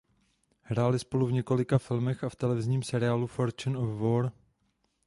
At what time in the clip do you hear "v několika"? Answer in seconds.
1.27-1.77